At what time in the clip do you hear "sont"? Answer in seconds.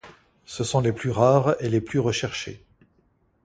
0.63-0.79